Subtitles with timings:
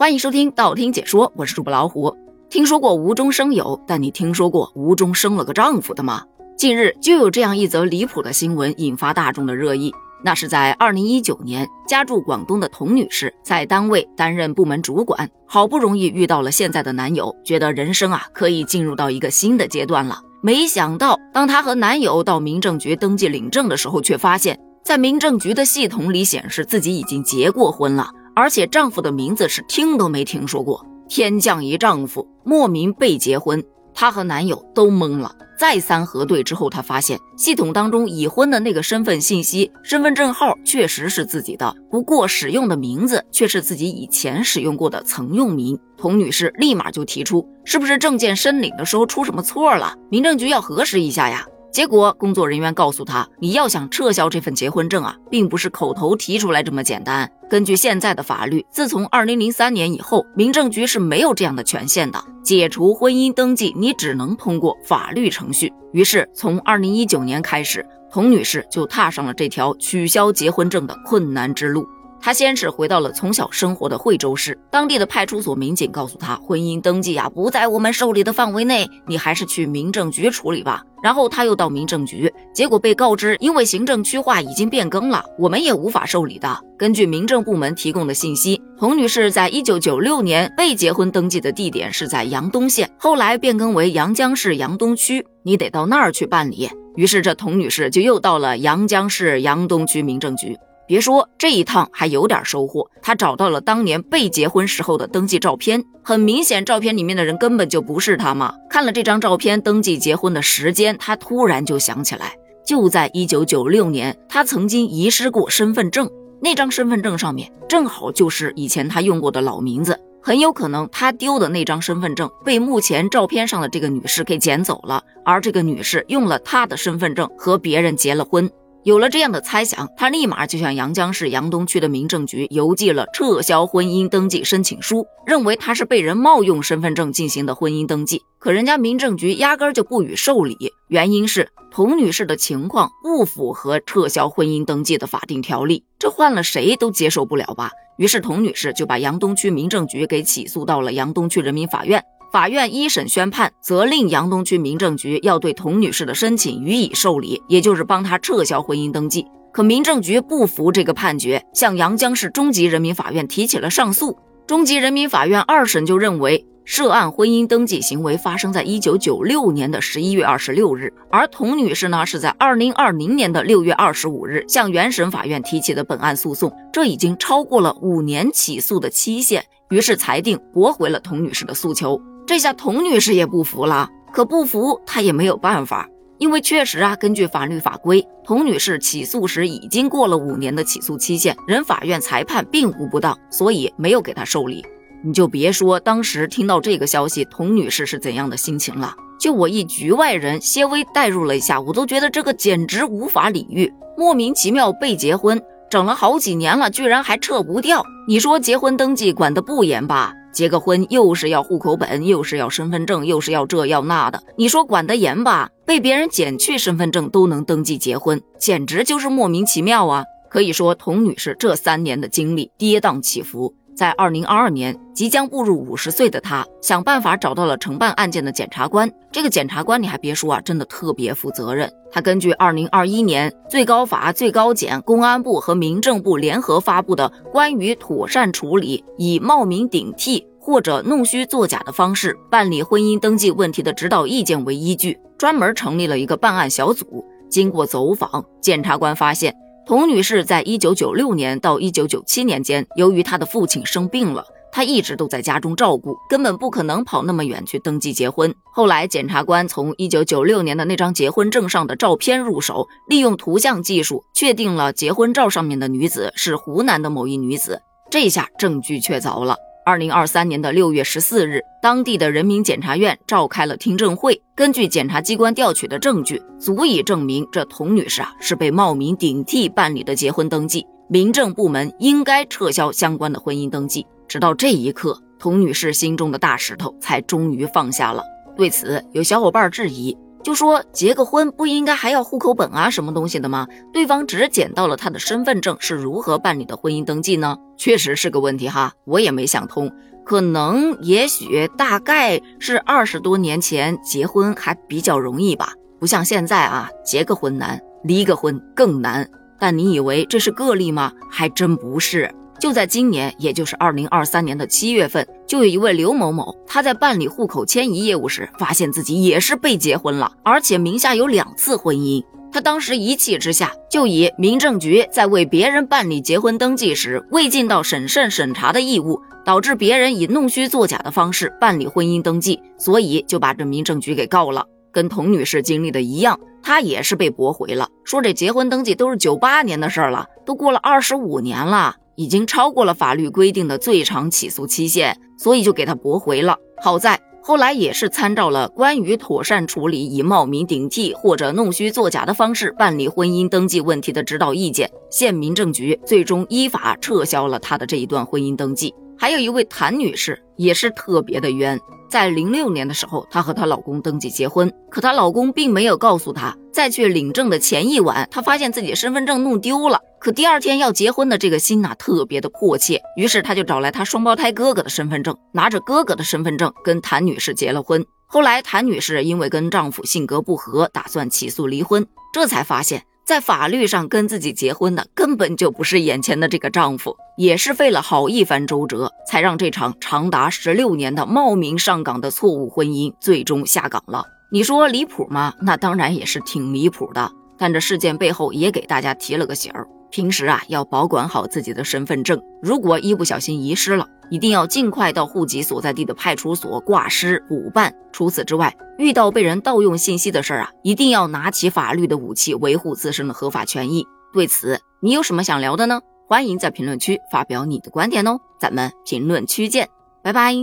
[0.00, 2.16] 欢迎收听道听解说，我是主播老虎。
[2.48, 6.22] 听说过无中生有，但你听说过无中生了个丈夫的吗？
[6.56, 9.92] 近日就有这样一则离谱的新闻引发大众的热议。
[10.22, 20.20] 那是在二零一九年，家住广东的童女士在单位担任部门主管，好不容易遇到了现在的男友，觉得人生啊可以进入到一个新的阶段了。
[20.40, 28.08] 没想到，当她和男友到民政局登记领证的时候，却发现，在民政局的系统里显示自己已经结过婚了，
[28.38, 30.86] 而且丈夫的名字是听都没听说过。
[31.08, 33.60] 天降一丈夫，莫名被结婚，
[33.92, 35.34] 她和男友都懵了。
[35.58, 45.76] 再三核对之后，她发现系统当中已婚的那个身份信息、身份证号确实是自己的，不过使用的名字却是自己以前使用过的曾用名。
[45.96, 49.96] 童女士立马就提出，是不是证件申领的时候出什么错了？
[50.12, 51.44] 民政局要核实一下呀。
[51.78, 57.30] 结果工作人员告诉他，你要想撤销这份结婚证啊，并不是口头提出来这么简单。
[57.48, 62.20] 根据现在的法律，自从二零零三年以后，民政局是没有这样的权限的。
[62.42, 65.72] 解除婚姻登记，你只能通过法律程序。
[65.92, 71.86] 于是，从二零一九年开始，童女士就踏上了这条取消结婚证的困难之路。
[72.20, 80.82] 他先是回到了从小生活的惠州市，当地的派出所民警告诉他，婚姻登记啊不在我们受理的范围内，你还是去民政局处理吧。
[81.00, 86.58] 然后他又到民政局，结果被告知，因为行政区划已经变更了，我们也无法受理的。
[86.76, 96.68] 根据民政部门提供的信息，童女士在一九九六年被结婚登记的地点是在阳东县，后来变更为阳江市阳东区，你得到那儿去办理。
[96.96, 100.56] 于是这童女士就又到了阳江市阳东区民政局。
[100.88, 108.54] 别说这一趟还有点收获，他找到了当年被结婚时候的登记照片，很明显，照片里面的人根本就不是他嘛。
[108.70, 112.34] 看了这张照片，登记结婚的时间，他突然就想起来，
[112.66, 128.50] 就在一九九六年，他曾经遗失过身份证，那张身份证上面正好就是以前他用过的老名字，很有可能他丢的那张身份证被目前照片上的这个女士给捡走了，而这个女士用了他的身份证和别人结了婚。
[128.84, 138.22] 有了这样的猜想，他立马就向阳江市阳东区的民政局邮寄了撤销婚姻登记申请书，认为他是被人冒用身份证进行的婚姻登记。
[138.38, 140.56] 可人家民政局压根儿就不予受理，
[140.86, 147.70] 原因是童女士的情况不符合撤销婚姻登记的法定条例，这换了谁都接受不了吧？
[147.98, 152.02] 于是童女士就把阳东区民政局给起诉到了阳东区人民法院。
[152.30, 159.26] 法院一审宣判，责令杨东区民政局要对童女士的申请予以受理，也就是帮她撤销婚姻登记。
[159.50, 164.16] 可民政局不服这个判决，向阳江市中级人民法院提起了上诉。
[164.46, 181.98] 中级人民法院二审就认为，涉案婚姻登记行为发生在一九九六年的十一月二十六日，而童女士呢是在二零二零年的六月二十五日向原审法院提起的本案诉讼，这已经超过了五年起诉的期限，于是裁定驳回了童女士的诉求。
[182.28, 194.62] 这下童女士也不服了，可不服她也没有办法，因为确实啊，根据法律法规，童女士起诉时已经过了五年的起诉期限，人法院裁判并无不当，所以没有给她受理。
[195.02, 198.94] 你就别说当时听到这个消息，童女士是怎样的心情了。
[199.18, 205.40] 就我一局外人，些微代入了一下，我都觉得这个简直无法理喻，莫名其妙被结婚，
[205.70, 207.82] 整了好几年了，居然还撤不掉。
[208.06, 210.12] 你说结婚登记管得不严吧？
[210.32, 215.50] 结个婚又是要户口本，又是要身份证，又是要这要那的，你说管得严吧？
[215.64, 220.04] 被别人剪去身份证都能登记结婚，简直就是莫名其妙啊！
[220.30, 223.54] 可以说，童女士这三年的经历跌宕起伏。
[223.78, 228.90] 在二零二二年，即将步入五十岁的他，想办法找到了承办案件的检察官。
[229.12, 231.72] 这个检察官，你还别说啊，真的特别负责任。
[231.92, 247.06] 他根据二零二一年最高法、最高检、公安部和民政部联合发布的关于妥善处理以冒名顶替或者弄虚作假的方式办理婚姻登记问题的指导意见为依据，专门成立了一个办案小组。
[247.30, 249.32] 经过走访，检察官发现。
[249.68, 258.34] 童女士在一九九六年到一九九七年间，由于她的父亲生病了，她一直都在家中照顾，根本不可能跑那么远去登记结婚。
[258.50, 267.60] 后来，检察官从一九九六年的那张结婚证上的照片入手，利用图像技术确定了结婚照上面的女子是湖南的某一女子，
[267.90, 269.36] 这下证据确凿了。
[269.68, 274.18] 二零二三年的六月十四日，当地的人民检察院召开了听证会。
[274.34, 280.66] 根据检察机关调取的证据，足以证明这童女士啊是被冒名顶替办理的结婚登记。
[280.88, 283.86] 民政部门应该撤销相关的婚姻登记。
[284.08, 288.02] 直到这一刻，童女士心中的大石头才终于放下了。
[288.38, 293.46] 对此，有小伙伴质疑：就说结个婚不应该还要户口本啊什么东西的吗？
[293.72, 297.36] 对方只捡到了他的身份证，是如何办理的婚姻登记呢？
[297.56, 299.72] 确实是个问题哈，我也没想通。
[300.04, 309.08] 可能也许大概是二十多年前结婚还比较容易吧，不像现在啊，结个婚难，离个婚更难。
[309.38, 310.92] 但你以为这是个例吗？
[311.10, 312.12] 还真不是。
[312.38, 322.02] 就在今年，也就是二零二三年的七月份，就有一位刘某某，他在办理户口迁移业务时，发现自己也是被结婚了，而且名下有两次婚姻。
[322.30, 334.44] 他当时一气之下，就以民政局在为别人办理结婚登记时未尽到审慎审查的义务，导致别人以弄虚作假的方式办理婚姻登记，所以就把这民政局给告了。
[334.70, 341.74] 跟童女士经历的一样，她也是被驳回了，说这结婚登记都是九八年的事儿了，都过了二十五年了。
[341.98, 346.36] 已经超过了法律规定的最长起诉期限，所以就给他驳回了。
[346.62, 358.72] 好在后来也是参照了关于妥善处理以冒名顶替或者弄虚作假的方式办理婚姻登记问题的指导意见，县民政局最终依法撤销了他的这一段婚姻登记。
[358.98, 361.58] 还有一位谭女士也是特别的冤，
[361.88, 369.80] 在零六年的时候，她和她老公登记结婚，可她老公并没有告诉她，在去领证的前一晚，她发现自己身份证弄丢了。
[370.00, 377.86] 可第二天要结婚的这个心呐，特别的迫切，于是她就找来她双胞胎哥哥的身份证，拿着哥哥的身份证跟谭女士结了婚。
[378.06, 382.82] 后来谭女士因为跟丈夫性格不合，打算起诉离婚，这才发现。
[383.08, 394.04] 在法律上跟自己结婚的根本就不是眼前的这个丈夫，也是费了好一番周折，才让这场长达十六年的冒名上岗的错误婚姻最终下岗了。
[394.30, 395.32] 你说离谱吗？
[395.40, 397.10] 那当然也是挺离谱的。
[397.38, 399.67] 但这事件背后也给大家提了个醒儿。
[399.90, 402.20] 平时啊，要保管好自己的身份证。
[402.42, 407.74] 如果一不小心遗失了，一定要尽快到户籍所在地的派出所挂失补办。
[407.92, 413.86] 除此之外，遇到被人盗用信息的事儿啊，一定要拿起法律的武器，维护自身的合法权益。
[414.12, 415.80] 对此，你有什么想聊的呢？
[416.06, 418.18] 欢迎在评论区发表你的观点哦。
[418.38, 419.68] 咱们评论区见，
[420.02, 420.34] 拜拜。